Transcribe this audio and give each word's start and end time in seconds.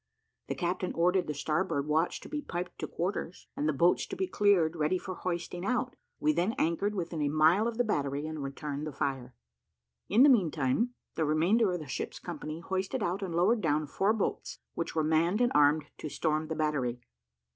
The 0.47 0.55
captain 0.55 0.93
ordered 0.95 1.27
the 1.27 1.33
starboard 1.35 1.85
watch 1.85 2.21
to 2.21 2.27
be 2.27 2.41
piped 2.41 2.79
to 2.79 2.87
quarters, 2.87 3.45
and 3.55 3.69
the 3.69 3.71
boats 3.71 4.07
to 4.07 4.15
be 4.15 4.25
cleared, 4.25 4.75
ready 4.75 4.97
for 4.97 5.13
hoisting 5.13 5.63
out; 5.63 5.95
we 6.19 6.33
then 6.33 6.53
anchored 6.53 6.95
within 6.95 7.21
a 7.21 7.29
mile 7.29 7.67
of 7.67 7.77
the 7.77 7.83
battery, 7.83 8.25
and 8.25 8.41
returned 8.41 8.87
the 8.87 8.91
fire. 8.91 9.35
In 10.09 10.23
the 10.23 10.27
meantime, 10.29 10.95
the 11.13 11.23
remainder 11.23 11.71
of 11.71 11.81
the 11.81 11.87
ship's 11.87 12.17
company 12.17 12.61
hoisted 12.61 13.03
out 13.03 13.21
and 13.21 13.35
lowered 13.35 13.61
down 13.61 13.85
four 13.85 14.11
boats, 14.11 14.57
which 14.73 14.95
were 14.95 15.03
manned 15.03 15.39
and 15.39 15.51
armed 15.53 15.85
to 15.99 16.09
storm 16.09 16.47
the 16.47 16.55
battery. 16.55 16.99